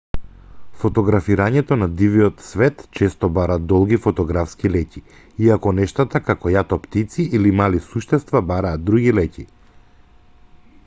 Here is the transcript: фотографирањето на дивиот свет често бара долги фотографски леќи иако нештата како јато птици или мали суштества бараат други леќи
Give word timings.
фотографирањето 0.83 1.75
на 1.81 1.87
дивиот 1.97 2.39
свет 2.45 2.79
често 2.99 3.27
бара 3.35 3.57
долги 3.73 3.99
фотографски 4.05 4.71
леќи 4.75 5.01
иако 5.49 5.73
нештата 5.81 6.21
како 6.31 6.53
јато 6.55 6.79
птици 6.87 7.27
или 7.41 7.51
мали 7.61 7.83
суштества 7.91 8.41
бараат 8.53 8.87
други 8.89 9.13
леќи 9.19 9.45